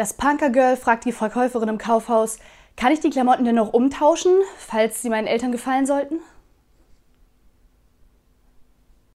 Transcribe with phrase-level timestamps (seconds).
[0.00, 2.38] Das Punker-Girl fragt die Verkäuferin im Kaufhaus,
[2.74, 6.20] kann ich die Klamotten denn noch umtauschen, falls sie meinen Eltern gefallen sollten?